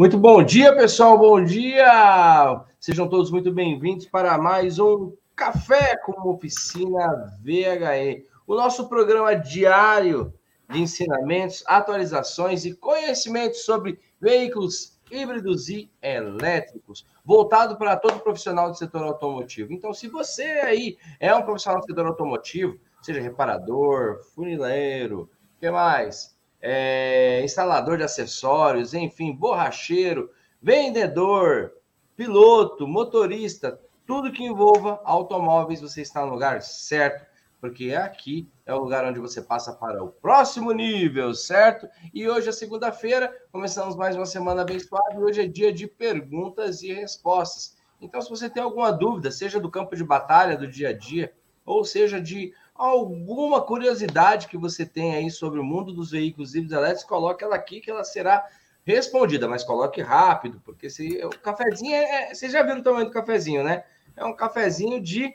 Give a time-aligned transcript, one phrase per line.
[0.00, 1.18] Muito bom dia, pessoal.
[1.18, 2.64] Bom dia.
[2.80, 10.32] Sejam todos muito bem-vindos para mais um Café com Oficina VHE, o nosso programa diário
[10.70, 18.78] de ensinamentos, atualizações e conhecimentos sobre veículos híbridos e elétricos, voltado para todo profissional do
[18.78, 19.70] setor automotivo.
[19.70, 25.28] Então, se você aí é um profissional do setor automotivo, seja reparador, funileiro,
[25.58, 26.39] o que mais?
[26.60, 30.30] É, instalador de acessórios, enfim, borracheiro,
[30.60, 31.72] vendedor,
[32.16, 37.24] piloto, motorista, tudo que envolva automóveis, você está no lugar certo,
[37.60, 41.88] porque aqui é o lugar onde você passa para o próximo nível, certo?
[42.12, 46.82] E hoje é segunda-feira, começamos mais uma semana abençoada e hoje é dia de perguntas
[46.82, 47.76] e respostas.
[48.00, 51.34] Então, se você tem alguma dúvida, seja do campo de batalha do dia a dia,
[51.64, 56.76] ou seja de alguma curiosidade que você tem aí sobre o mundo dos veículos híbridos
[56.76, 58.46] elétricos, coloque ela aqui que ela será
[58.82, 63.04] respondida, mas coloque rápido, porque se o cafezinho é, é, vocês já viram o tamanho
[63.04, 63.84] do cafezinho, né?
[64.16, 65.34] É um cafezinho de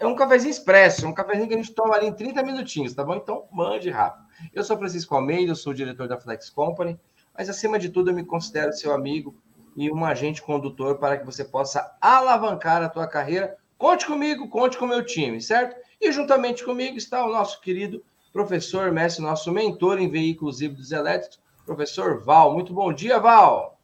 [0.00, 3.04] é um cafezinho expresso, um cafezinho que a gente toma ali em 30 minutinhos, tá
[3.04, 3.14] bom?
[3.14, 4.26] Então, mande rápido.
[4.52, 6.98] Eu sou Francisco Almeida, eu sou diretor da Flex Company,
[7.36, 9.36] mas acima de tudo eu me considero seu amigo
[9.76, 13.56] e um agente condutor para que você possa alavancar a tua carreira.
[13.78, 15.76] Conte comigo, conte com o meu time, certo?
[16.00, 21.38] E juntamente comigo está o nosso querido professor Messi, nosso mentor em veículos híbridos elétricos,
[21.66, 22.54] professor Val.
[22.54, 23.78] Muito bom dia, Val.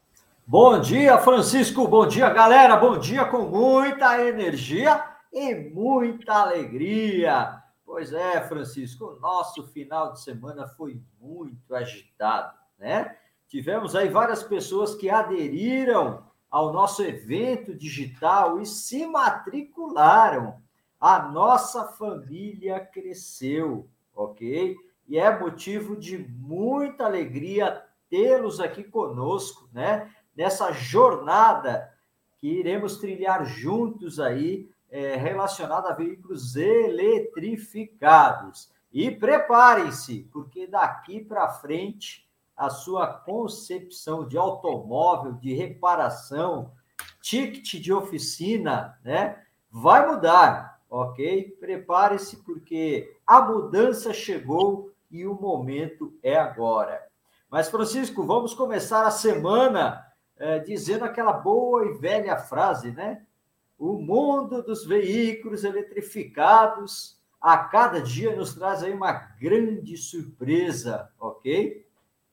[0.47, 1.87] Bom dia, Francisco.
[1.87, 2.77] Bom dia, galera.
[2.77, 7.63] Bom dia com muita energia e muita alegria.
[7.85, 13.15] Pois é, Francisco, o nosso final de semana foi muito agitado, né?
[13.47, 20.65] Tivemos aí várias pessoas que aderiram ao nosso evento digital e se matricularam
[21.01, 24.77] a nossa família cresceu, ok?
[25.07, 30.11] E é motivo de muita alegria tê-los aqui conosco, né?
[30.35, 31.93] Nessa jornada
[32.39, 38.71] que iremos trilhar juntos aí, é, relacionada a veículos eletrificados.
[38.93, 42.27] E preparem-se, porque daqui para frente
[42.57, 46.73] a sua concepção de automóvel, de reparação,
[47.21, 51.57] ticket de oficina, né, vai mudar ok?
[51.59, 57.07] Prepare-se porque a mudança chegou e o momento é agora.
[57.51, 60.05] Mas, Francisco, vamos começar a semana
[60.37, 63.23] é, dizendo aquela boa e velha frase, né?
[63.79, 71.87] O mundo dos veículos eletrificados a cada dia nos traz aí uma grande surpresa, ok?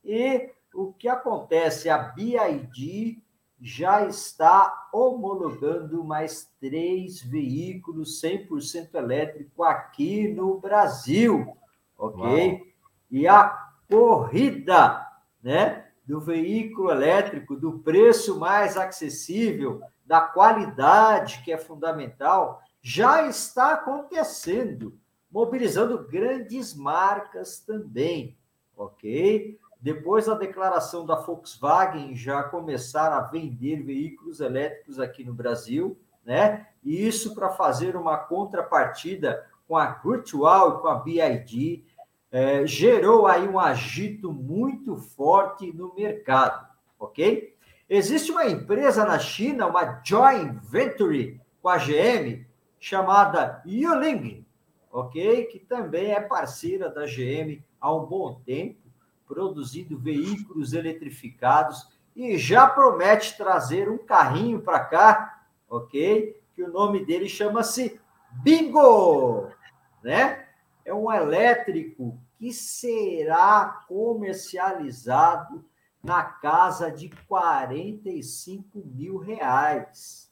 [0.03, 1.89] E o que acontece?
[1.89, 3.22] A BID
[3.65, 11.55] já está homologando mais três veículos 100% elétrico aqui no Brasil,
[11.97, 12.51] ok?
[12.51, 12.61] Uau.
[13.09, 13.57] E a
[13.89, 15.07] corrida,
[15.41, 23.75] né, do veículo elétrico, do preço mais acessível, da qualidade que é fundamental, já está
[23.75, 24.99] acontecendo,
[25.31, 28.37] mobilizando grandes marcas também,
[28.75, 29.57] ok?
[29.83, 36.67] Depois da declaração da Volkswagen já começar a vender veículos elétricos aqui no Brasil, né?
[36.81, 41.83] E isso para fazer uma contrapartida com a Virtual e com a BID,
[42.31, 46.65] é, gerou aí um agito muito forte no mercado,
[46.97, 47.53] ok?
[47.89, 52.45] Existe uma empresa na China, uma joint venture com a GM,
[52.79, 54.45] chamada Yuling,
[54.89, 55.43] ok?
[55.47, 58.82] Que também é parceira da GM há um bom tempo
[59.33, 66.39] produzindo veículos eletrificados e já promete trazer um carrinho para cá, ok?
[66.55, 67.99] Que o nome dele chama-se
[68.31, 69.49] Bingo,
[70.03, 70.45] né?
[70.85, 75.65] É um elétrico que será comercializado
[76.03, 80.31] na casa de 45 mil reais,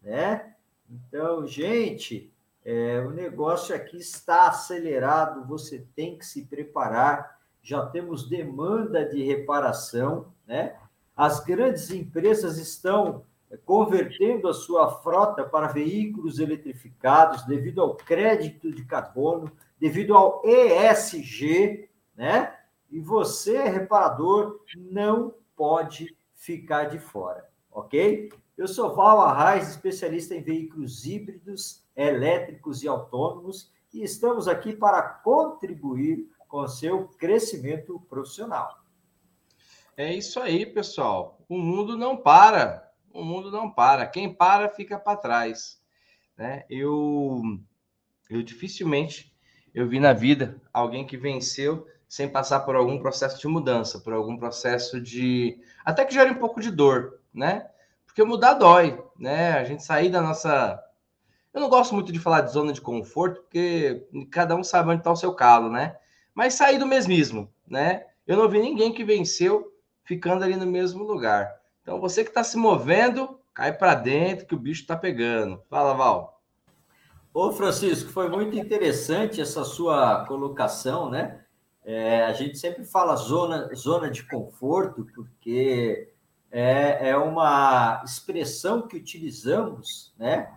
[0.00, 0.54] né?
[0.88, 2.32] Então, gente,
[2.64, 9.22] é, o negócio aqui está acelerado, você tem que se preparar já temos demanda de
[9.22, 10.76] reparação, né?
[11.16, 13.24] As grandes empresas estão
[13.64, 19.50] convertendo a sua frota para veículos eletrificados devido ao crédito de carbono,
[19.80, 22.54] devido ao ESG, né?
[22.90, 28.30] E você, reparador, não pode ficar de fora, ok?
[28.56, 35.02] Eu sou Val Arraes, especialista em veículos híbridos, elétricos e autônomos, e estamos aqui para
[35.02, 38.82] contribuir com seu crescimento profissional.
[39.96, 41.38] É isso aí, pessoal.
[41.48, 42.90] O mundo não para.
[43.12, 44.06] O mundo não para.
[44.06, 45.80] Quem para fica para trás.
[46.36, 46.64] Né?
[46.70, 47.42] Eu,
[48.30, 49.32] eu dificilmente
[49.74, 54.12] eu vi na vida alguém que venceu sem passar por algum processo de mudança, por
[54.12, 55.60] algum processo de.
[55.84, 57.68] até que gere um pouco de dor, né?
[58.06, 59.52] Porque mudar dói, né?
[59.52, 60.82] A gente sair da nossa.
[61.52, 65.00] Eu não gosto muito de falar de zona de conforto, porque cada um sabe onde
[65.00, 65.96] está o seu calo, né?
[66.38, 68.06] Mas sair do mesmismo, né?
[68.24, 69.72] Eu não vi ninguém que venceu
[70.04, 71.52] ficando ali no mesmo lugar.
[71.82, 75.60] Então, você que está se movendo, cai para dentro que o bicho está pegando.
[75.68, 76.40] Fala, Val.
[77.34, 81.40] Ô, Francisco, foi muito interessante essa sua colocação, né?
[81.84, 86.12] É, a gente sempre fala zona, zona de conforto, porque
[86.52, 90.56] é, é uma expressão que utilizamos, né?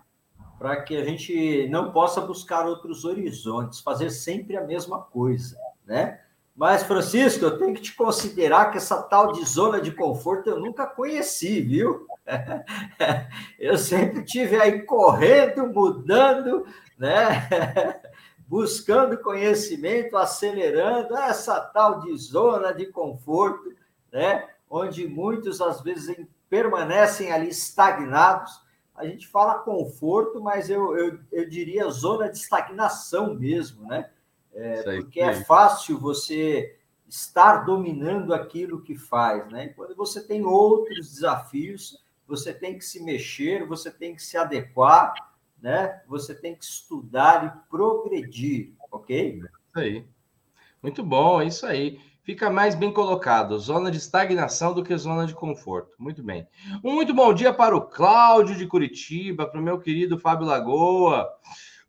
[0.60, 5.56] Para que a gente não possa buscar outros horizontes, fazer sempre a mesma coisa,
[5.86, 6.20] né?
[6.54, 10.60] Mas, Francisco, eu tenho que te considerar que essa tal de zona de conforto eu
[10.60, 12.06] nunca conheci, viu?
[13.58, 16.64] Eu sempre tive aí correndo, mudando,
[16.98, 17.48] né?
[18.46, 23.74] Buscando conhecimento, acelerando essa tal de zona de conforto,
[24.12, 24.46] né?
[24.68, 26.14] Onde muitos às vezes
[26.50, 28.62] permanecem ali estagnados.
[28.94, 34.10] A gente fala conforto, mas eu, eu, eu diria zona de estagnação mesmo, né?
[34.54, 36.78] É, porque é fácil você
[37.08, 39.66] estar dominando aquilo que faz, né?
[39.66, 44.36] E quando você tem outros desafios, você tem que se mexer, você tem que se
[44.36, 45.14] adequar,
[45.60, 46.00] né?
[46.08, 49.38] Você tem que estudar e progredir, ok?
[49.38, 50.06] Isso aí.
[50.82, 52.00] Muito bom, é isso aí.
[52.22, 55.94] Fica mais bem colocado, zona de estagnação do que zona de conforto.
[55.98, 56.46] Muito bem.
[56.82, 61.28] Um muito bom dia para o Cláudio de Curitiba, para o meu querido Fábio Lagoa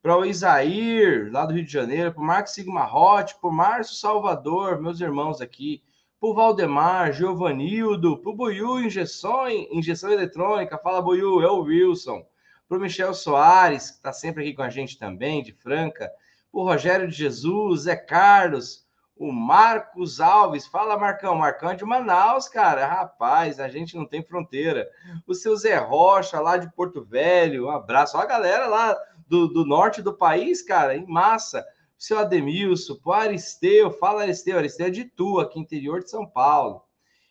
[0.04, 3.54] para o Isair, lá do Rio de Janeiro, para o Marcos Sigma Hot, para o
[3.54, 5.82] Márcio Salvador, meus irmãos aqui,
[6.20, 12.22] para o Valdemar, Giovanildo, para o Buiu Injeção, Injeção Eletrônica, fala Buiu, é o Wilson,
[12.68, 16.12] para o Michel Soares, que está sempre aqui com a gente também, de Franca,
[16.52, 18.86] para o Rogério de Jesus, Zé Carlos,
[19.16, 24.22] o Marcos Alves, fala Marcão, Marcão é de Manaus, cara, rapaz, a gente não tem
[24.22, 24.90] fronteira.
[25.26, 28.98] O seu Zé Rocha, lá de Porto Velho, um abraço, Olha a galera lá
[29.34, 31.66] do, do norte do país, cara, em massa.
[31.98, 36.84] Seu Ademilson, o Aristeu, fala Aristeu, Aristeu é de Tu, aqui interior de São Paulo.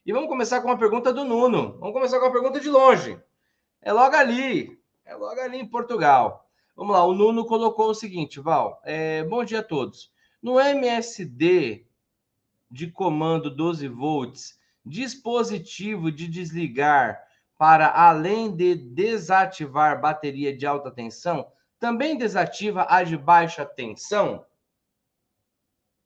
[0.04, 1.78] E vamos começar com uma pergunta do Nuno.
[1.78, 3.16] Vamos começar com uma pergunta de longe.
[3.80, 6.50] É logo ali, é logo ali em Portugal.
[6.74, 8.80] Vamos lá, o Nuno colocou o seguinte, Val.
[8.84, 10.10] É, bom dia a todos.
[10.42, 11.86] No MSD
[12.68, 17.22] de comando 12 volts, dispositivo de desligar
[17.56, 21.46] para além de desativar bateria de alta tensão,
[21.82, 24.46] também desativa a de baixa tensão?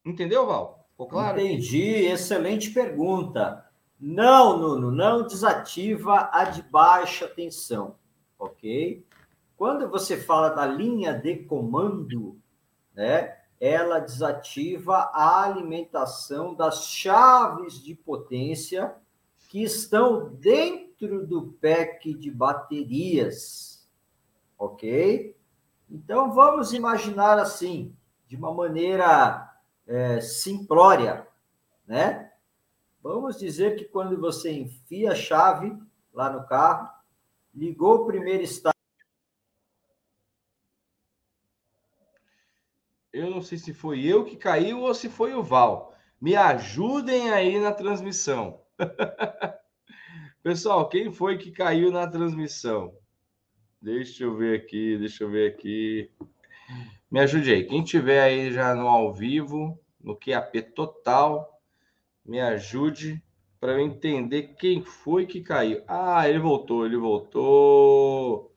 [0.03, 0.89] Entendeu, Val?
[0.93, 1.39] Ficou claro?
[1.39, 3.63] Entendi, excelente pergunta.
[4.01, 7.95] Não, Nuno, não desativa a de baixa tensão,
[8.39, 9.05] ok?
[9.55, 12.41] Quando você fala da linha de comando,
[12.95, 18.95] né, ela desativa a alimentação das chaves de potência
[19.51, 23.87] que estão dentro do pack de baterias,
[24.59, 25.36] ok?
[25.89, 27.95] Então, vamos imaginar assim,
[28.27, 29.53] de uma maneira
[29.87, 31.27] é, simplória,
[31.87, 32.33] né?
[33.03, 35.77] Vamos dizer que quando você enfia a chave
[36.13, 36.89] lá no carro,
[37.55, 38.75] ligou o primeiro estágio.
[43.13, 45.95] Eu não sei se foi eu que caiu ou se foi o Val.
[46.21, 48.61] Me ajudem aí na transmissão.
[50.43, 52.93] Pessoal, quem foi que caiu na transmissão?
[53.87, 56.11] Deixa eu ver aqui, deixa eu ver aqui.
[57.09, 57.63] Me ajude aí.
[57.63, 61.61] Quem tiver aí já no ao vivo, no QAP total,
[62.25, 63.23] me ajude
[63.61, 65.85] para eu entender quem foi que caiu.
[65.87, 68.53] Ah, ele voltou, ele voltou.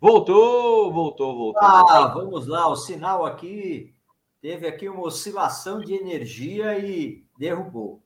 [0.00, 1.62] Voltou, voltou, voltou.
[1.62, 3.94] Ah, vamos lá, o sinal aqui
[4.40, 8.02] teve aqui uma oscilação de energia e derrubou.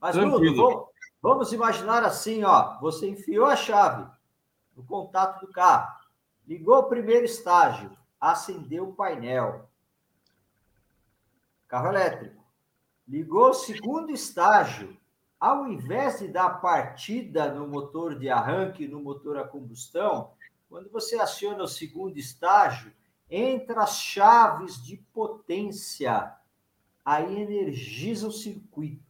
[0.00, 0.88] Mas Bruno,
[1.20, 4.15] vamos imaginar assim, ó, você enfiou a chave
[4.76, 5.92] no contato do carro.
[6.46, 9.68] Ligou o primeiro estágio, acendeu o painel.
[11.66, 12.44] Carro elétrico.
[13.08, 14.96] Ligou o segundo estágio.
[15.38, 20.32] Ao invés de dar partida no motor de arranque, no motor a combustão,
[20.68, 22.92] quando você aciona o segundo estágio,
[23.30, 26.32] entra as chaves de potência.
[27.04, 29.04] Aí energiza o circuito.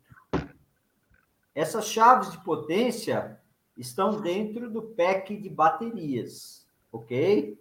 [1.54, 3.40] Essas chaves de potência
[3.76, 7.58] estão dentro do pack de baterias, ok?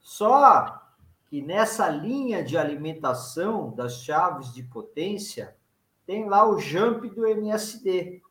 [0.00, 0.82] Só
[1.28, 5.56] que nessa linha de alimentação das chaves de potência,
[6.06, 8.22] tem lá o jump do MSD.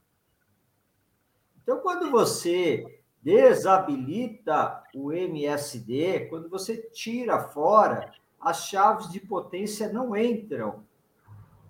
[1.62, 10.15] Então, quando você desabilita o MSD, quando você tira fora, as chaves de potência não
[10.15, 10.86] entram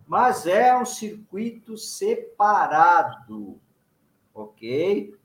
[0.08, 3.60] mas é um circuito separado,
[4.42, 5.16] ok?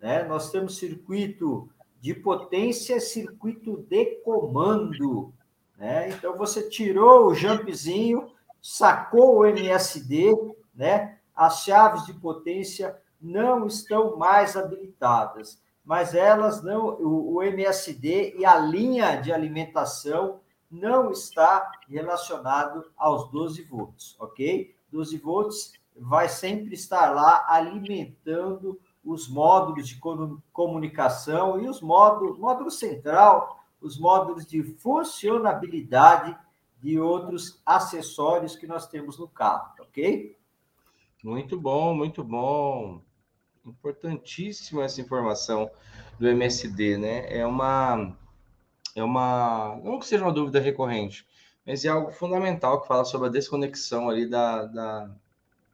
[0.00, 0.24] Né?
[0.24, 1.68] Nós temos circuito
[2.00, 5.32] de potência, circuito de comando,
[5.76, 6.10] né?
[6.10, 10.36] Então você tirou o jumpzinho, sacou o MSD,
[10.74, 11.18] né?
[11.34, 18.44] As chaves de potência não estão mais habilitadas, mas elas não, o, o MSD e
[18.44, 24.74] a linha de alimentação não está relacionado aos 12 volts, ok?
[24.92, 30.00] 12 volts vai sempre estar lá alimentando os módulos de
[30.52, 36.36] comunicação e os módulos, módulo central, os módulos de funcionabilidade
[36.80, 40.36] de outros acessórios que nós temos no carro, ok?
[41.24, 43.02] Muito bom, muito bom.
[43.64, 45.70] Importantíssima essa informação
[46.18, 47.36] do MSD, né?
[47.36, 48.14] É uma
[48.94, 51.26] é uma, não que seja uma dúvida recorrente,
[51.64, 55.10] mas é algo fundamental que fala sobre a desconexão ali da, da,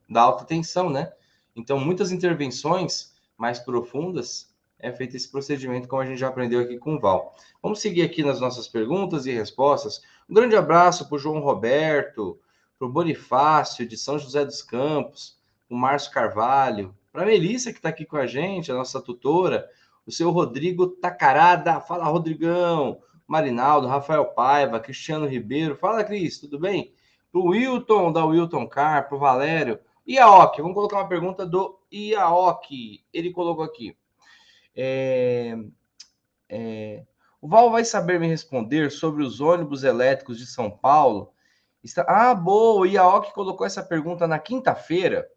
[0.08, 1.12] da alta tensão, né?
[1.56, 6.78] Então, muitas intervenções mais profundas é feito esse procedimento, como a gente já aprendeu aqui
[6.78, 7.34] com o Val.
[7.62, 10.02] Vamos seguir aqui nas nossas perguntas e respostas.
[10.28, 12.38] Um grande abraço para o João Roberto,
[12.78, 17.78] para o Bonifácio de São José dos Campos, o Márcio Carvalho, para a Melissa, que
[17.78, 19.68] está aqui com a gente, a nossa tutora,
[20.06, 21.80] o seu Rodrigo Tacarada.
[21.80, 23.00] Fala, Rodrigão.
[23.26, 25.76] Marinaldo, Rafael Paiva, Cristiano Ribeiro.
[25.76, 26.92] Fala, Cris, tudo bem?
[27.32, 29.78] Para o Wilton, da Wilton Car, para o Valério.
[30.06, 33.04] Iaok, vamos colocar uma pergunta do Iaok.
[33.12, 33.96] Ele colocou aqui.
[34.76, 35.56] É,
[36.49, 37.04] é,
[37.40, 41.32] o Val vai saber me responder sobre os ônibus elétricos de São Paulo.
[41.82, 42.04] Está...
[42.08, 45.28] Ah, boa, o Iaok colocou essa pergunta na quinta-feira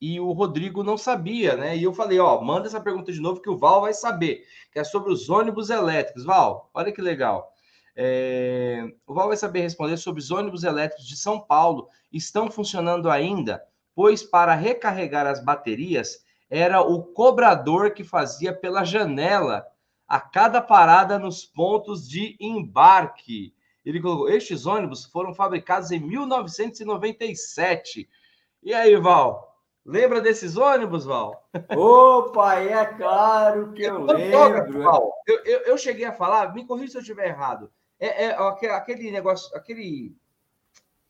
[0.00, 1.76] e o Rodrigo não sabia, né?
[1.76, 4.78] E eu falei, ó, manda essa pergunta de novo que o Val vai saber, que
[4.78, 6.24] é sobre os ônibus elétricos.
[6.24, 7.52] Val, olha que legal.
[7.96, 8.84] É...
[9.06, 11.88] O Val vai saber responder sobre os ônibus elétricos de São Paulo.
[12.12, 13.62] Estão funcionando ainda?
[13.94, 19.66] Pois para recarregar as baterias era o cobrador que fazia pela janela
[20.06, 23.54] a cada parada nos pontos de embarque.
[23.84, 28.08] Ele colocou: estes ônibus foram fabricados em 1997.
[28.62, 29.52] E aí, Val?
[29.84, 31.48] Lembra desses ônibus, Val?
[31.76, 34.82] Opa, é claro que eu, lembro.
[34.82, 37.68] Val, eu, eu, eu, cheguei a falar, me corrija se eu estiver errado.
[38.00, 38.36] É, é,
[38.70, 40.16] aquele negócio, aquele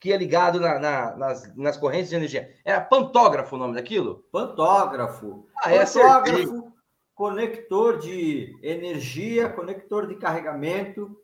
[0.04, 2.54] que é ligado na, na, nas, nas correntes de energia.
[2.62, 4.23] Era pantógrafo o nome daquilo?
[4.30, 5.46] Pantógrafo.
[5.64, 6.70] Ah, é pantógrafo,
[7.14, 11.18] conector de energia, conector de carregamento,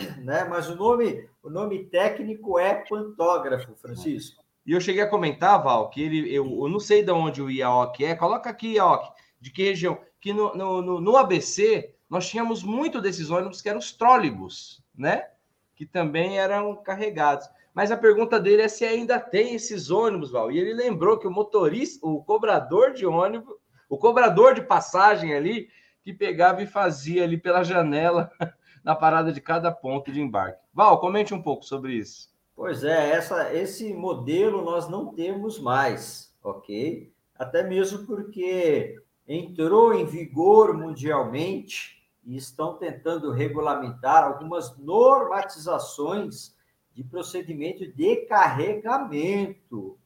[0.18, 0.42] né?
[0.50, 4.42] Mas o nome, o nome técnico é pantógrafo, Francisco.
[4.66, 7.48] E eu cheguei a comentar, Val, que ele, eu, eu não sei de onde o
[7.48, 8.16] IAOC é.
[8.16, 9.96] Coloca aqui, IAOC, de que região?
[10.20, 15.28] Que no, no, no, ABC nós tínhamos muito desses ônibus que eram os trólebus, né?
[15.76, 17.48] Que também eram carregados.
[17.74, 20.52] Mas a pergunta dele é se ainda tem esses ônibus, Val.
[20.52, 23.56] E ele lembrou que o motorista, o cobrador de ônibus,
[23.88, 25.68] o cobrador de passagem ali,
[26.04, 28.30] que pegava e fazia ali pela janela
[28.84, 30.60] na parada de cada ponto de embarque.
[30.72, 32.32] Val, comente um pouco sobre isso.
[32.54, 37.12] Pois é, essa, esse modelo nós não temos mais, ok?
[37.36, 46.53] Até mesmo porque entrou em vigor mundialmente e estão tentando regulamentar algumas normatizações
[46.94, 49.98] de procedimento de carregamento,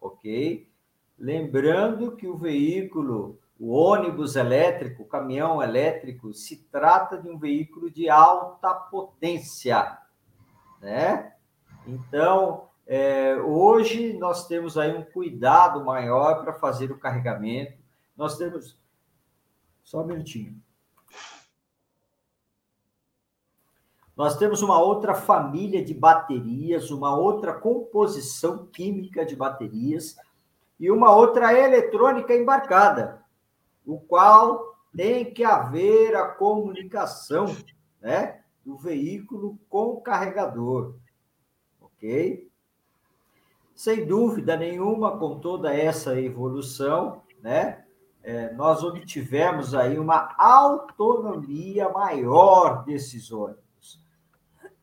[0.00, 0.68] ok?
[1.18, 7.90] Lembrando que o veículo, o ônibus elétrico, o caminhão elétrico, se trata de um veículo
[7.90, 9.98] de alta potência,
[10.80, 11.32] né?
[11.86, 17.78] Então, é, hoje nós temos aí um cuidado maior para fazer o carregamento.
[18.16, 18.78] Nós temos.
[19.82, 20.60] Só um minutinho.
[24.16, 30.16] Nós temos uma outra família de baterias, uma outra composição química de baterias
[30.80, 33.22] e uma outra eletrônica embarcada,
[33.84, 37.54] o qual tem que haver a comunicação
[38.00, 40.94] né, do veículo com o carregador
[41.96, 42.48] ok?
[43.74, 47.84] Sem dúvida nenhuma, com toda essa evolução, né,
[48.22, 53.65] é, nós obtivemos aí uma autonomia maior desses ônibus.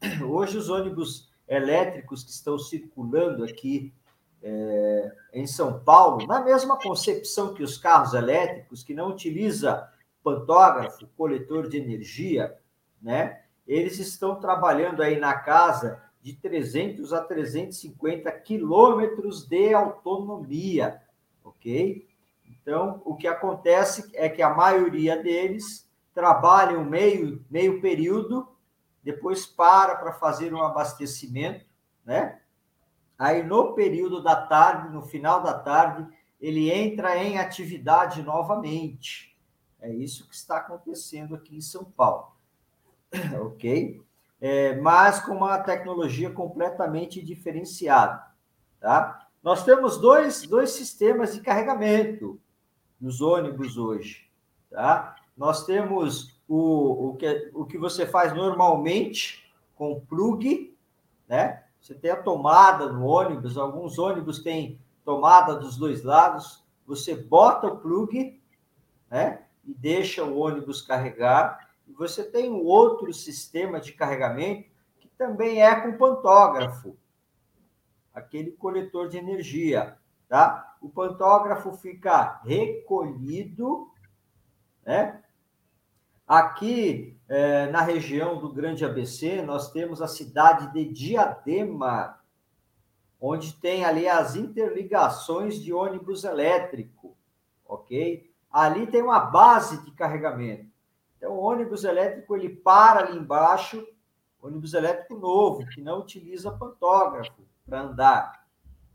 [0.27, 3.93] Hoje, os ônibus elétricos que estão circulando aqui
[4.41, 9.89] é, em São Paulo, na mesma concepção que os carros elétricos, que não utiliza
[10.23, 12.55] pantógrafo, coletor de energia,
[13.01, 13.41] né?
[13.65, 21.01] Eles estão trabalhando aí na casa de 300 a 350 quilômetros de autonomia,
[21.43, 22.07] ok?
[22.45, 28.52] Então, o que acontece é que a maioria deles trabalham meio, meio período,
[29.03, 31.65] depois para para fazer um abastecimento,
[32.05, 32.39] né?
[33.17, 36.07] Aí, no período da tarde, no final da tarde,
[36.41, 39.37] ele entra em atividade novamente.
[39.79, 42.33] É isso que está acontecendo aqui em São Paulo.
[43.45, 44.01] ok?
[44.41, 48.25] É, mas com uma tecnologia completamente diferenciada.
[48.79, 49.27] Tá?
[49.41, 52.39] Nós temos dois, dois sistemas de carregamento
[52.99, 54.29] nos ônibus hoje.
[54.69, 55.15] Tá?
[55.37, 60.75] Nós temos o, o, que, o que você faz normalmente com plug,
[61.27, 61.63] né?
[61.79, 67.67] Você tem a tomada no ônibus, alguns ônibus têm tomada dos dois lados, você bota
[67.67, 68.41] o plug,
[69.09, 69.45] né?
[69.65, 71.69] E deixa o ônibus carregar.
[71.87, 74.69] E você tem um outro sistema de carregamento
[74.99, 76.97] que também é com pantógrafo,
[78.13, 79.97] aquele coletor de energia,
[80.27, 80.75] tá?
[80.81, 83.91] O pantógrafo fica recolhido,
[84.85, 85.22] né?
[86.27, 92.17] Aqui é, na região do Grande ABC, nós temos a cidade de Diadema,
[93.19, 97.17] onde tem ali as interligações de ônibus elétrico,
[97.65, 98.31] ok?
[98.49, 100.71] Ali tem uma base de carregamento.
[101.17, 103.85] Então, o ônibus elétrico ele para ali embaixo,
[104.41, 108.45] ônibus elétrico novo, que não utiliza pantógrafo para andar,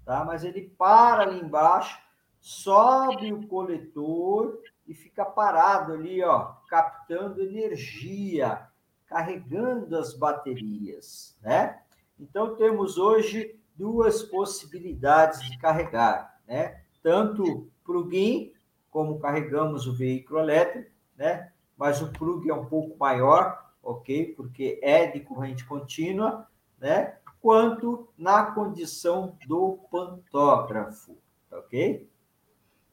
[0.05, 0.25] tá?
[0.25, 1.99] Mas ele para ali embaixo,
[2.41, 8.69] sobe o coletor e fica parado ali, ó, captando energia,
[9.07, 11.81] carregando as baterias, né?
[12.21, 16.83] Então temos hoje duas possibilidades de carregar, né?
[17.03, 18.53] Tanto plug-in,
[18.91, 21.53] como carregamos o veículo elétrico, né?
[21.77, 24.35] Mas o plug é um pouco maior, ok?
[24.35, 26.47] Porque é de corrente contínua,
[26.79, 27.17] né?
[27.41, 31.17] Quanto na condição do pantógrafo,
[31.51, 32.09] ok?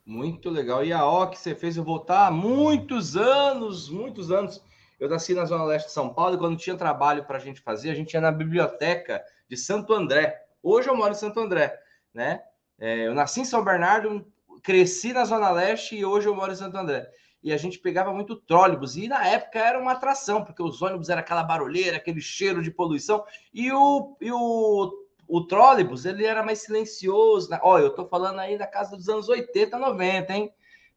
[0.06, 0.86] Muito legal.
[0.86, 4.64] E a O que você fez eu voltar há muitos anos, muitos anos.
[5.00, 7.60] Eu nasci na Zona Leste de São Paulo e quando tinha trabalho para a gente
[7.60, 10.40] fazer, a gente ia na biblioteca de Santo André.
[10.62, 11.78] Hoje eu moro em Santo André,
[12.14, 12.42] né?
[12.78, 14.26] É, eu nasci em São Bernardo,
[14.62, 17.10] cresci na Zona Leste e hoje eu moro em Santo André.
[17.44, 18.96] E a gente pegava muito trólebus.
[18.96, 22.72] E na época era uma atração, porque os ônibus era aquela barulheira, aquele cheiro de
[22.72, 23.24] poluição.
[23.54, 27.50] E o, e o o trólebus, ele era mais silencioso.
[27.50, 27.60] Né?
[27.62, 30.54] Olha, eu tô falando aí da casa dos anos 80, 90, hein?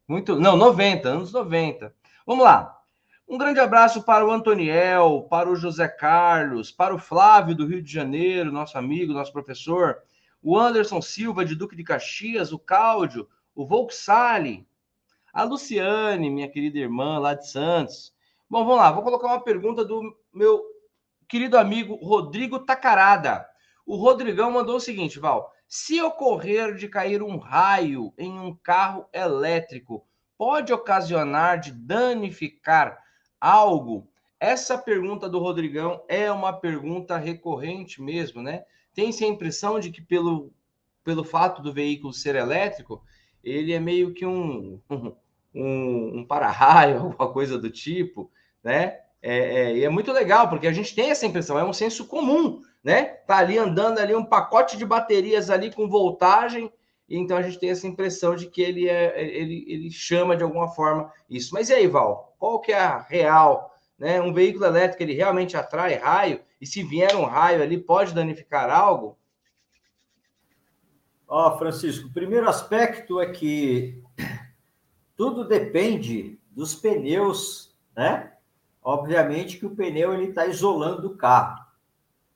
[0.06, 1.94] Muito, não, 90, anos 90.
[2.26, 2.78] Vamos lá.
[3.28, 7.82] Um grande abraço para o Antoniel, para o José Carlos, para o Flávio do Rio
[7.82, 9.98] de Janeiro, nosso amigo, nosso professor,
[10.42, 14.66] o Anderson Silva de Duque de Caxias, o Cláudio, o Volksali,
[15.32, 18.14] a Luciane, minha querida irmã lá de Santos.
[18.48, 20.62] Bom, vamos lá, vou colocar uma pergunta do meu
[21.28, 23.47] querido amigo Rodrigo Tacarada.
[23.88, 29.06] O Rodrigão mandou o seguinte, Val: se ocorrer de cair um raio em um carro
[29.14, 30.04] elétrico,
[30.36, 32.98] pode ocasionar de danificar
[33.40, 34.06] algo?
[34.38, 38.64] Essa pergunta do Rodrigão é uma pergunta recorrente mesmo, né?
[38.92, 40.52] Tem-se a impressão de que pelo,
[41.02, 43.02] pelo fato do veículo ser elétrico,
[43.42, 44.78] ele é meio que um,
[45.54, 48.30] um, um para-raio, alguma coisa do tipo,
[48.62, 48.98] né?
[49.22, 52.06] É, é, e é muito legal, porque a gente tem essa impressão, é um senso
[52.06, 53.04] comum né?
[53.04, 56.72] Tá ali andando ali um pacote de baterias ali com voltagem,
[57.06, 60.68] então a gente tem essa impressão de que ele é ele, ele chama de alguma
[60.68, 61.52] forma isso.
[61.52, 62.34] Mas e aí, Val?
[62.38, 64.22] Qual que é a real, né?
[64.22, 68.70] Um veículo elétrico ele realmente atrai raio e se vier um raio ali pode danificar
[68.70, 69.18] algo?
[71.28, 74.02] Ó, oh, Francisco, o primeiro aspecto é que
[75.14, 78.32] tudo depende dos pneus, né?
[78.82, 81.67] Obviamente que o pneu ele está isolando o carro.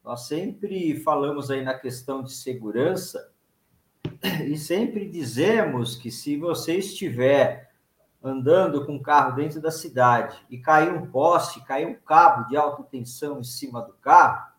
[0.04, 3.32] Nós sempre falamos aí na questão de segurança
[4.44, 7.70] e sempre dizemos que se você estiver
[8.22, 12.56] andando com um carro dentro da cidade e cair um poste, cair um cabo de
[12.56, 14.52] alta tensão em cima do carro,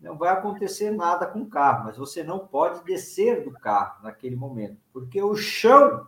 [0.00, 4.36] não vai acontecer nada com o carro, mas você não pode descer do carro naquele
[4.36, 6.06] momento, porque o chão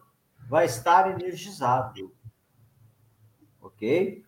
[0.49, 2.13] vai estar energizado.
[3.61, 4.25] Ok?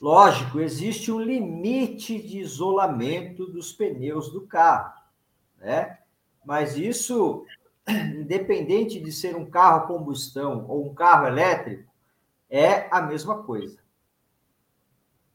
[0.00, 4.94] Lógico, existe um limite de isolamento dos pneus do carro,
[5.58, 5.98] né?
[6.44, 7.44] Mas isso,
[7.88, 11.90] independente de ser um carro a combustão ou um carro elétrico,
[12.48, 13.78] é a mesma coisa.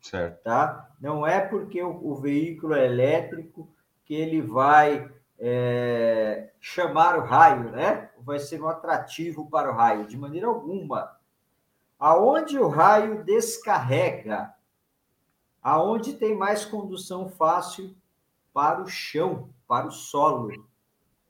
[0.01, 0.43] Certo.
[0.43, 0.89] Tá?
[0.99, 3.67] Não é porque o, o veículo é elétrico
[4.03, 8.09] que ele vai é, chamar o raio, né?
[8.19, 11.14] Vai ser um atrativo para o raio, de maneira alguma.
[12.07, 14.53] Aonde o raio descarrega,
[15.59, 17.97] aonde tem mais condução fácil
[18.53, 20.51] para o chão, para o solo.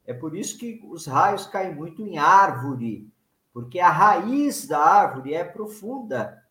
[0.04, 3.10] É por isso que os raios caem muito em árvore,
[3.54, 6.44] porque a raiz da árvore é profunda.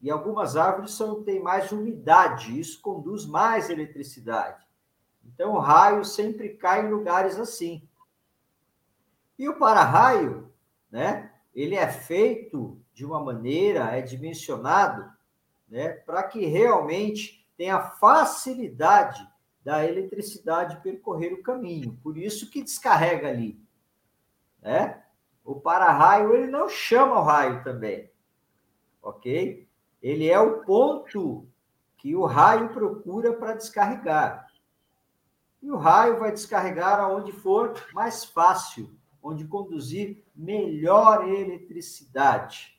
[0.00, 4.64] E algumas árvores são, têm mais umidade, isso conduz mais eletricidade.
[5.24, 7.82] Então, o raio sempre cai em lugares assim.
[9.36, 10.48] E o para-raio,
[10.92, 11.32] né?
[11.52, 15.08] Ele é feito de uma maneira, é dimensionado,
[15.68, 15.90] né?
[15.90, 19.24] Para que realmente tenha facilidade
[19.64, 21.96] da eletricidade percorrer o caminho.
[22.02, 23.56] Por isso que descarrega ali,
[24.60, 25.00] né?
[25.44, 28.10] O para-raio, ele não chama o raio também,
[29.00, 29.68] ok?
[30.02, 31.46] Ele é o ponto
[31.98, 34.48] que o raio procura para descarregar.
[35.62, 42.76] E o raio vai descarregar aonde for mais fácil, onde conduzir melhor eletricidade.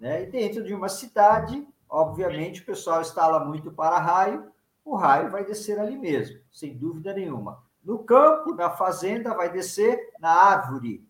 [0.00, 0.22] Né?
[0.22, 4.50] E dentro de uma cidade, obviamente, o pessoal instala muito para-raio,
[4.82, 7.62] o raio vai descer ali mesmo, sem dúvida nenhuma.
[7.84, 11.06] No campo, na fazenda, vai descer na árvore,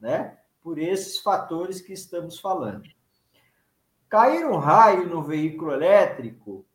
[0.00, 0.38] né?
[0.60, 2.88] Por esses fatores que estamos falando.
[4.08, 6.66] Cair um raio no veículo elétrico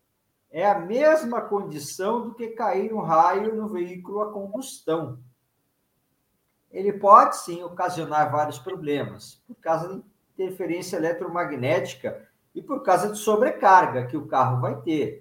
[0.50, 5.20] é a mesma condição do que cair um raio no veículo a combustão.
[6.72, 14.08] Ele pode sim ocasionar vários problemas, por causa interferência eletromagnética e por causa de sobrecarga
[14.08, 15.20] que o carro vai ter,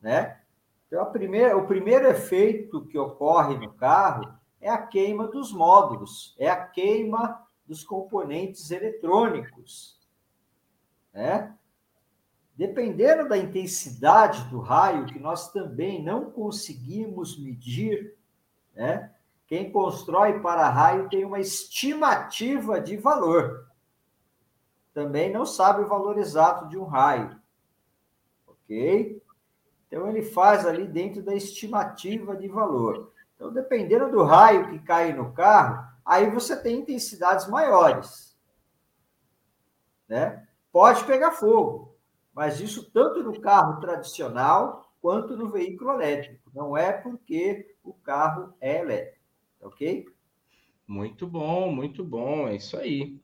[0.00, 0.38] né?
[0.86, 6.34] Então, a primeira, o primeiro efeito que ocorre no carro é a queima dos módulos,
[6.38, 9.98] é a queima dos componentes eletrônicos,
[11.12, 11.54] né?
[12.56, 18.16] Dependendo da intensidade do raio, que nós também não conseguimos medir,
[18.74, 19.12] né?
[19.46, 23.69] Quem constrói para-raio tem uma estimativa de valor.
[24.92, 27.40] Também não sabe o valor exato de um raio.
[28.46, 29.22] Ok?
[29.86, 33.12] Então, ele faz ali dentro da estimativa de valor.
[33.34, 38.36] Então, dependendo do raio que cai no carro, aí você tem intensidades maiores.
[40.08, 40.46] Né?
[40.72, 41.96] Pode pegar fogo,
[42.34, 46.50] mas isso tanto no carro tradicional quanto no veículo elétrico.
[46.54, 49.24] Não é porque o carro é elétrico,
[49.60, 50.06] ok?
[50.86, 53.20] Muito bom, muito bom, é isso aí.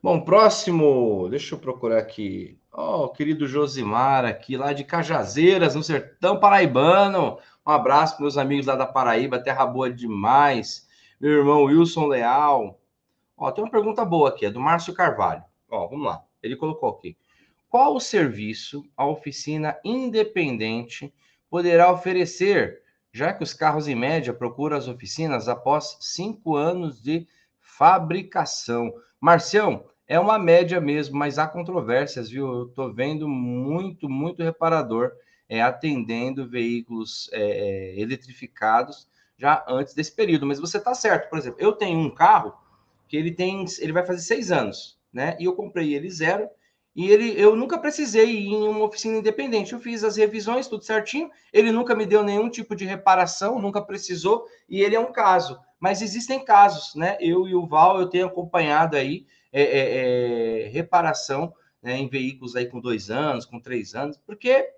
[0.00, 2.56] Bom, próximo, deixa eu procurar aqui.
[2.72, 7.36] Ó, oh, o querido Josimar aqui, lá de Cajazeiras, no sertão paraibano.
[7.66, 10.88] Um abraço para meus amigos lá da Paraíba, terra boa demais.
[11.20, 12.80] Meu irmão Wilson Leal.
[13.36, 15.42] Ó, tem uma pergunta boa aqui, é do Márcio Carvalho.
[15.68, 16.22] Ó, vamos lá.
[16.40, 17.16] Ele colocou aqui.
[17.68, 21.12] Qual o serviço a oficina independente
[21.50, 22.82] poderá oferecer,
[23.12, 27.26] já que os carros em média procuram as oficinas após cinco anos de
[27.58, 28.92] fabricação?
[29.20, 32.46] Marcião, é uma média mesmo, mas há controvérsias, viu?
[32.46, 35.12] Eu estou vendo muito, muito reparador
[35.48, 40.46] é, atendendo veículos é, é, eletrificados já antes desse período.
[40.46, 42.54] Mas você está certo, por exemplo, eu tenho um carro
[43.06, 45.36] que ele tem, ele vai fazer seis anos né?
[45.38, 46.48] E eu comprei ele zero.
[46.94, 49.72] E ele, eu nunca precisei ir em uma oficina independente.
[49.72, 51.30] Eu fiz as revisões, tudo certinho.
[51.52, 54.46] Ele nunca me deu nenhum tipo de reparação, nunca precisou.
[54.68, 55.60] E ele é um caso.
[55.78, 57.16] Mas existem casos, né?
[57.20, 62.56] Eu e o Val, eu tenho acompanhado aí é, é, é, reparação né, em veículos
[62.56, 64.68] aí com dois anos, com três anos, porque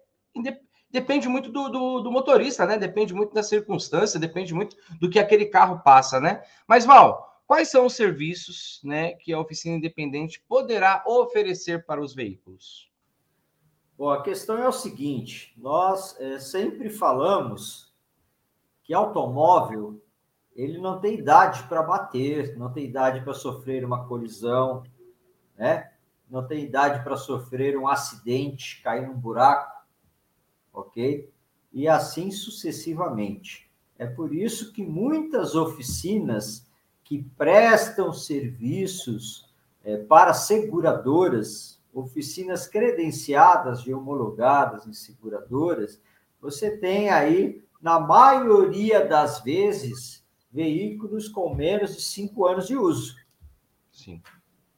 [0.91, 2.77] depende muito do, do, do, motorista, né?
[2.77, 6.43] Depende muito da circunstância, depende muito do que aquele carro passa, né?
[6.67, 12.15] Mas, Val, Quais são os serviços né, que a oficina independente poderá oferecer para os
[12.15, 12.89] veículos?
[13.99, 17.93] Bom, a questão é o seguinte: nós é, sempre falamos
[18.85, 20.01] que automóvel
[20.55, 24.83] ele não tem idade para bater, não tem idade para sofrer uma colisão,
[25.57, 25.91] né?
[26.31, 29.85] não tem idade para sofrer um acidente, cair num buraco,
[30.73, 31.29] ok?
[31.73, 33.69] E assim sucessivamente.
[33.99, 36.67] É por isso que muitas oficinas
[37.03, 46.01] que prestam serviços é, para seguradoras, oficinas credenciadas e homologadas em seguradoras,
[46.41, 50.20] você tem aí, na maioria das vezes,
[50.51, 53.17] veículos com menos de cinco anos de uso.
[53.91, 54.23] Sim.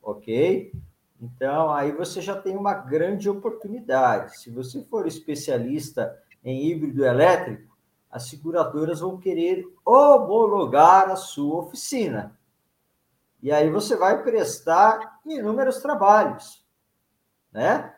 [0.03, 0.73] Ok?
[1.21, 4.39] Então, aí você já tem uma grande oportunidade.
[4.39, 7.77] Se você for especialista em híbrido elétrico,
[8.11, 12.37] as seguradoras vão querer homologar a sua oficina.
[13.41, 16.65] E aí você vai prestar inúmeros trabalhos,
[17.51, 17.95] né?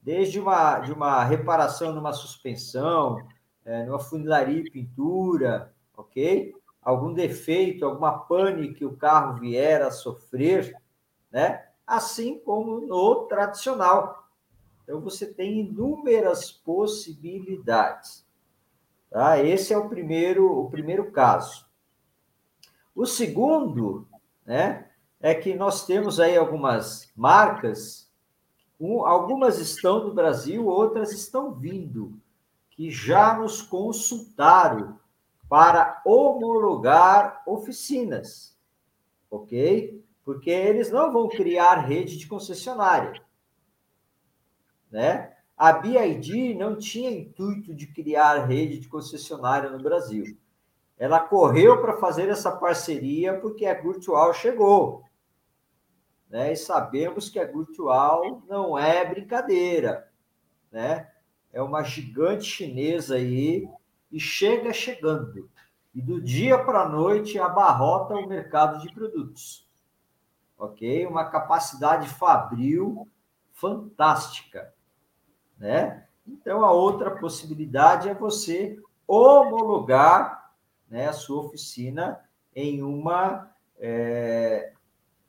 [0.00, 3.26] Desde uma, de uma reparação numa suspensão,
[3.64, 6.54] é, numa funilaria e pintura, ok?
[6.86, 10.72] Algum defeito, alguma pane que o carro vier a sofrer,
[11.32, 11.66] né?
[11.84, 14.28] Assim como no tradicional.
[14.84, 18.24] Então você tem inúmeras possibilidades.
[19.10, 19.42] Tá?
[19.42, 21.66] Esse é o primeiro, o primeiro caso.
[22.94, 24.06] O segundo,
[24.44, 24.88] né,
[25.20, 28.08] é que nós temos aí algumas marcas,
[28.78, 32.16] um, algumas estão no Brasil, outras estão vindo,
[32.70, 35.00] que já nos consultaram
[35.48, 38.56] para homologar oficinas,
[39.30, 40.04] ok?
[40.24, 43.22] Porque eles não vão criar rede de concessionária,
[44.90, 45.36] né?
[45.56, 50.36] A BID não tinha intuito de criar rede de concessionária no Brasil.
[50.98, 55.02] Ela correu para fazer essa parceria porque a Virtual chegou.
[56.28, 56.52] Né?
[56.52, 60.10] E sabemos que a Virtual não é brincadeira.
[60.70, 61.10] Né?
[61.52, 63.66] É uma gigante chinesa aí
[64.10, 65.50] e chega chegando.
[65.94, 69.66] E do dia para a noite abarrota o mercado de produtos.
[70.58, 71.06] Ok?
[71.06, 73.08] Uma capacidade fabril
[73.52, 74.74] fantástica
[75.58, 76.06] né?
[76.26, 80.52] Então, a outra possibilidade é você homologar
[80.88, 82.20] né, a sua oficina
[82.54, 84.72] em uma é,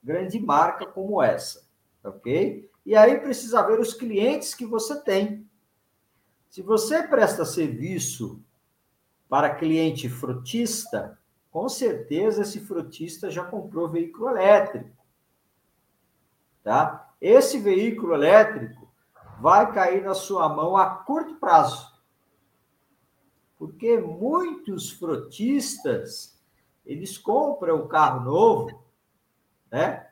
[0.04, 1.68] grande marca como essa,
[2.04, 2.70] ok?
[2.86, 5.48] E aí precisa ver os clientes que você tem.
[6.50, 8.42] Se você presta serviço
[9.30, 11.20] para cliente frotista,
[11.52, 14.96] com certeza esse frotista já comprou veículo elétrico.
[16.64, 17.12] Tá?
[17.20, 18.88] Esse veículo elétrico
[19.40, 21.96] vai cair na sua mão a curto prazo.
[23.58, 26.40] Porque muitos frotistas,
[26.86, 28.84] eles compram o carro novo,
[29.72, 30.08] né?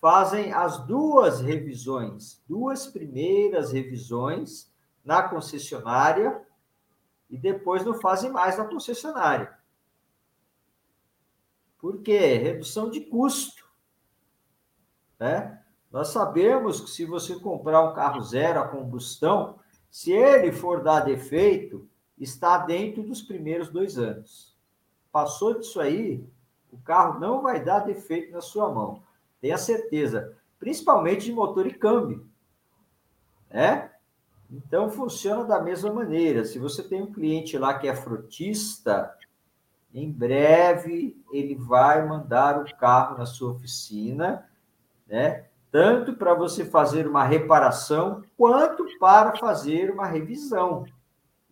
[0.00, 4.72] Fazem as duas revisões, duas primeiras revisões
[5.04, 6.46] na concessionária
[7.28, 9.56] e depois não fazem mais na concessionária.
[11.78, 12.34] Por quê?
[12.34, 13.64] Redução de custo.
[15.18, 15.62] Né?
[15.90, 19.58] Nós sabemos que se você comprar um carro zero a combustão,
[19.90, 21.88] se ele for dar defeito,
[22.18, 24.56] está dentro dos primeiros dois anos.
[25.10, 26.24] Passou disso aí,
[26.70, 29.02] o carro não vai dar defeito na sua mão.
[29.40, 30.36] Tenha certeza.
[30.58, 32.28] Principalmente de motor e câmbio.
[33.48, 33.90] Né?
[34.50, 36.44] Então, funciona da mesma maneira.
[36.44, 39.14] Se você tem um cliente lá que é frutista,
[39.92, 44.48] em breve ele vai mandar o carro na sua oficina,
[45.06, 45.46] né?
[45.70, 50.86] tanto para você fazer uma reparação quanto para fazer uma revisão.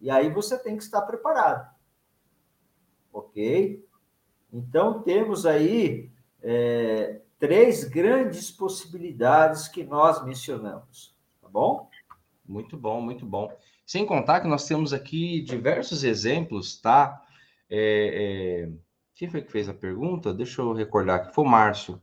[0.00, 1.68] E aí você tem que estar preparado.
[3.12, 3.84] Ok?
[4.52, 6.10] Então, temos aí
[6.42, 11.14] é, três grandes possibilidades que nós mencionamos.
[11.42, 11.90] Tá bom?
[12.48, 13.50] Muito bom, muito bom.
[13.84, 17.22] Sem contar que nós temos aqui diversos exemplos, tá?
[17.68, 18.72] É, é...
[19.14, 20.34] Quem foi que fez a pergunta?
[20.34, 22.00] Deixa eu recordar que foi o Márcio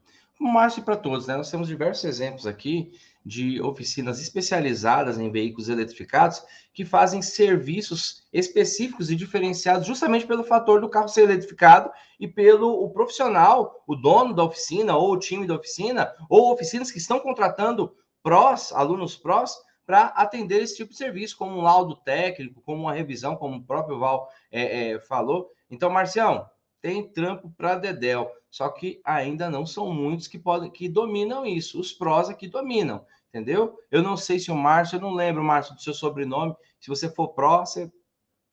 [0.52, 1.38] Márcio para todos, né?
[1.38, 2.92] Nós temos diversos exemplos aqui
[3.26, 10.82] de oficinas especializadas em veículos eletrificados que fazem serviços específicos e diferenciados justamente pelo fator
[10.82, 15.48] do carro ser eletrificado e pelo o profissional, o dono da oficina ou o time
[15.48, 20.98] da oficina ou oficinas que estão contratando prós, alunos prós, para atender esse tipo de
[20.98, 25.52] serviço, como um laudo técnico, como uma revisão, como o próprio Val é, é, falou.
[25.70, 26.50] Então, Marcião,
[26.82, 28.32] tem trampo para Dedel.
[28.50, 31.80] Só que ainda não são muitos que podem que dominam isso.
[31.80, 33.80] Os prós aqui dominam, entendeu?
[33.90, 36.56] Eu não sei se o Márcio, eu não lembro, Márcio, do seu sobrenome.
[36.80, 37.92] Se você for pró, você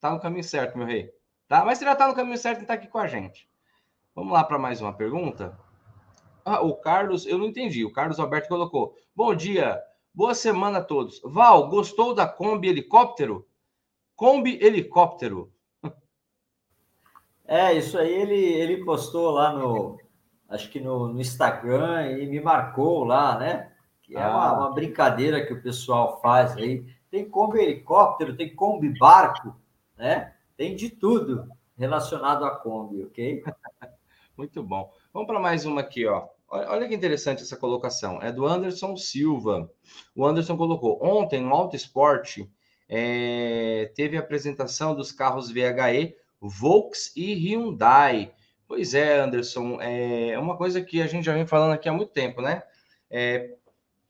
[0.01, 1.13] tá no caminho certo, meu rei.
[1.47, 1.65] Tá?
[1.65, 3.47] Mas você já tá no caminho certo e tá aqui com a gente.
[4.15, 5.59] Vamos lá para mais uma pergunta.
[6.45, 7.85] Ah, o Carlos, eu não entendi.
[7.85, 9.79] O Carlos Alberto colocou: Bom dia,
[10.13, 11.21] boa semana a todos.
[11.25, 13.47] Val, gostou da Kombi Helicóptero?
[14.15, 15.53] Kombi Helicóptero.
[17.53, 19.99] É, isso aí ele, ele postou lá no,
[20.49, 23.73] acho que no, no Instagram e me marcou lá, né?
[24.03, 24.53] Que é uma, ah.
[24.53, 26.87] uma, brincadeira que o pessoal faz aí.
[27.11, 29.57] Tem Kombi helicóptero, tem Kombi barco,
[29.97, 30.33] né?
[30.57, 33.43] Tem de tudo relacionado a Kombi, ok?
[34.39, 34.93] Muito bom.
[35.13, 36.29] Vamos para mais uma aqui, ó.
[36.51, 38.21] Olha que interessante essa colocação.
[38.21, 39.71] É do Anderson Silva.
[40.17, 42.51] O Anderson colocou: ontem no Auto Esporte
[42.89, 48.35] é, teve a apresentação dos carros VHE Volks e Hyundai.
[48.67, 52.13] Pois é, Anderson, é uma coisa que a gente já vem falando aqui há muito
[52.13, 52.63] tempo, né?
[53.09, 53.57] É,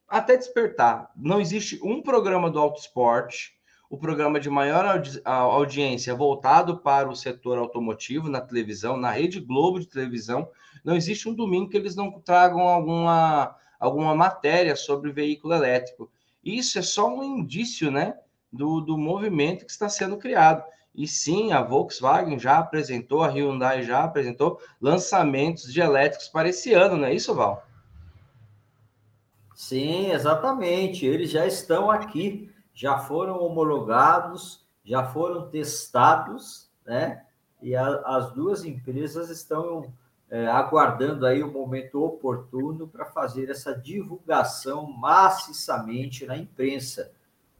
[0.08, 3.50] até despertar, não existe um programa do Autosport,
[3.90, 9.40] o programa de maior audi audiência voltado para o setor automotivo na televisão, na Rede
[9.40, 10.48] Globo de televisão,
[10.84, 16.08] não existe um domingo que eles não tragam alguma, alguma matéria sobre veículo elétrico.
[16.42, 18.14] Isso é só um indício, né,
[18.52, 20.64] do, do movimento que está sendo criado.
[20.94, 26.72] E sim, a Volkswagen já apresentou, a Hyundai já apresentou lançamentos de elétricos para esse
[26.72, 27.66] ano, não é isso, Val?
[29.54, 31.04] Sim, exatamente.
[31.04, 32.49] Eles já estão aqui,
[32.80, 37.24] já foram homologados, já foram testados, né?
[37.60, 39.92] E a, as duas empresas estão
[40.30, 47.12] é, aguardando aí o momento oportuno para fazer essa divulgação maciçamente na imprensa,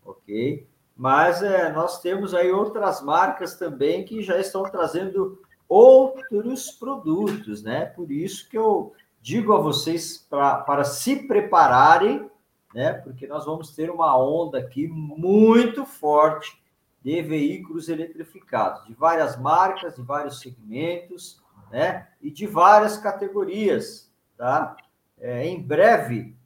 [0.04, 0.66] ok?
[1.00, 7.87] mas é, nós temos aí outras marcas também que já estão trazendo outros produtos, né?
[7.87, 12.30] Por isso que eu digo a vocês pra, para se prepararem,
[12.74, 12.92] né?
[12.92, 16.61] Porque nós vamos ter uma onda aqui muito forte
[17.02, 22.09] de veículos eletrificados, de várias marcas, de vários segmentos, né?
[22.20, 24.76] E de várias categorias, tá?
[25.18, 26.37] É, em breve,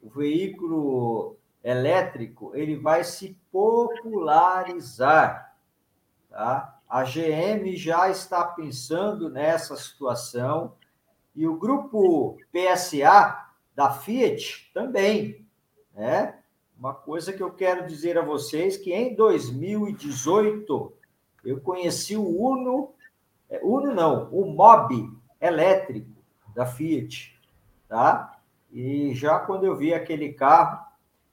[0.00, 5.56] o veículo elétrico ele vai se popularizar,
[6.28, 6.78] tá?
[6.88, 10.74] A GM já está pensando nessa situação
[11.34, 15.43] e o grupo PSA da Fiat também,
[15.94, 16.38] né?
[16.76, 20.92] Uma coisa que eu quero dizer a vocês que em 2018
[21.44, 22.92] eu conheci o Uno,
[23.48, 26.10] é, Uno não, o Mob elétrico
[26.54, 27.38] da Fiat,
[27.88, 28.38] tá?
[28.72, 30.84] E já quando eu vi aquele carro,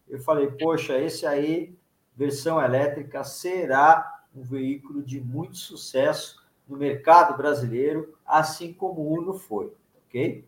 [0.08, 1.76] eu falei, poxa, esse aí,
[2.15, 9.34] versão elétrica, será um veículo de muito sucesso no mercado brasileiro, assim como o Uno
[9.34, 9.74] foi,
[10.08, 10.45] ok?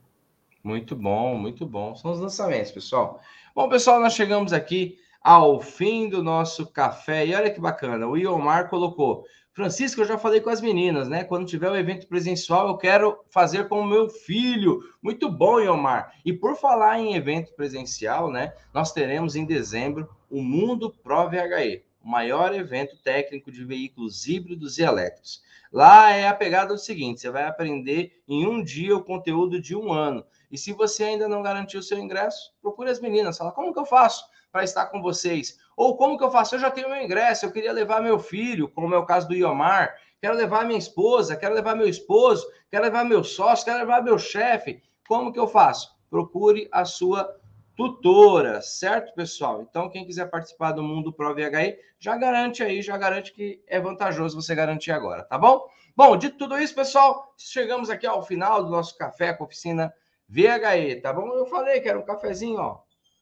[0.63, 1.93] Muito bom, muito bom.
[1.95, 3.19] São os lançamentos, pessoal.
[3.55, 7.23] Bom, pessoal, nós chegamos aqui ao fim do nosso café.
[7.23, 9.25] E olha que bacana, o Iomar colocou.
[9.51, 11.23] Francisco, eu já falei com as meninas, né?
[11.23, 14.79] Quando tiver o um evento presencial, eu quero fazer com o meu filho.
[15.03, 16.15] Muito bom, Iomar.
[16.25, 18.53] E por falar em evento presencial, né?
[18.73, 24.77] Nós teremos em dezembro o Mundo Pro VHE o maior evento técnico de veículos híbridos
[24.77, 25.41] e elétricos.
[25.71, 29.75] Lá é a pegada do seguinte: você vai aprender em um dia o conteúdo de
[29.75, 30.25] um ano.
[30.51, 33.37] E se você ainda não garantiu o seu ingresso, procure as meninas.
[33.37, 35.57] Fala, como que eu faço para estar com vocês?
[35.75, 36.53] Ou como que eu faço?
[36.53, 39.33] Eu já tenho meu ingresso, eu queria levar meu filho, como é o caso do
[39.33, 44.03] Iomar, quero levar minha esposa, quero levar meu esposo, quero levar meu sócio, quero levar
[44.03, 44.83] meu chefe.
[45.07, 45.97] Como que eu faço?
[46.07, 47.35] Procure a sua
[47.75, 49.61] tutora, certo, pessoal?
[49.61, 53.79] Então, quem quiser participar do Mundo Pro VHI, já garante aí, já garante que é
[53.79, 55.67] vantajoso você garantir agora, tá bom?
[55.95, 59.93] Bom, dito tudo isso, pessoal, chegamos aqui ao final do nosso café com oficina
[60.27, 61.27] VHE, tá bom?
[61.33, 62.81] Eu falei que era um cafezinho, ó.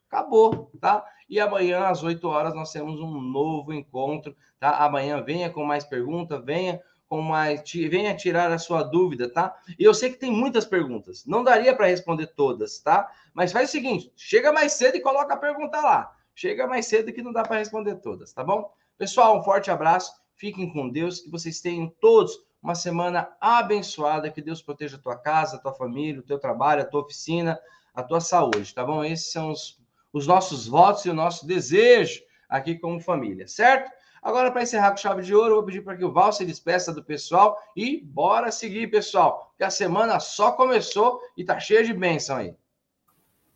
[0.09, 1.05] Acabou, tá?
[1.29, 4.83] E amanhã, às 8 horas, nós temos um novo encontro, tá?
[4.83, 6.81] Amanhã venha com mais perguntas, venha
[7.11, 7.61] com mais.
[7.69, 9.53] Venha tirar a sua dúvida, tá?
[9.77, 11.25] E eu sei que tem muitas perguntas.
[11.25, 13.11] Não daria para responder todas, tá?
[13.33, 16.15] Mas faz o seguinte: chega mais cedo e coloca a pergunta lá.
[16.33, 18.73] Chega mais cedo que não dá para responder todas, tá bom?
[18.97, 20.13] Pessoal, um forte abraço.
[20.37, 25.17] Fiquem com Deus, que vocês tenham todos uma semana abençoada, que Deus proteja a tua
[25.17, 27.59] casa, a tua família, o teu trabalho, a tua oficina,
[27.93, 29.03] a tua saúde, tá bom?
[29.03, 29.77] Esses são os,
[30.13, 33.91] os nossos votos e o nosso desejo aqui como família, certo?
[34.21, 36.45] Agora, para encerrar com chave de ouro, eu vou pedir para que o Val se
[36.45, 41.83] despeça do pessoal e bora seguir, pessoal, que a semana só começou e tá cheia
[41.83, 42.55] de bênção aí.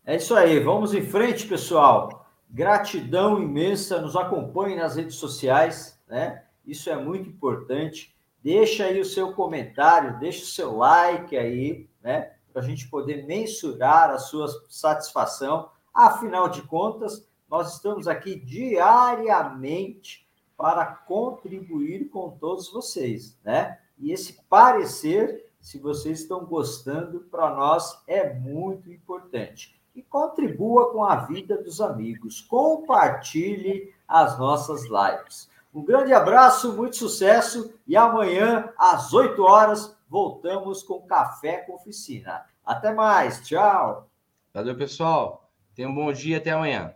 [0.03, 2.27] É isso aí, vamos em frente, pessoal.
[2.49, 6.43] Gratidão imensa, nos acompanhe nas redes sociais, né?
[6.65, 8.15] Isso é muito importante.
[8.43, 12.31] Deixa aí o seu comentário, deixa o seu like aí, né?
[12.51, 15.69] Para a gente poder mensurar a sua satisfação.
[15.93, 20.24] Afinal de contas, nós estamos aqui diariamente
[20.57, 23.79] para contribuir com todos vocês, né?
[23.97, 29.79] E esse parecer, se vocês estão gostando, para nós é muito importante.
[29.95, 35.49] E contribua com a vida dos amigos, compartilhe as nossas lives.
[35.73, 42.45] Um grande abraço, muito sucesso e amanhã às 8 horas voltamos com Café com Oficina.
[42.65, 44.09] Até mais, tchau.
[44.53, 45.49] Valeu, pessoal.
[45.73, 46.95] Tenha um bom dia, até amanhã.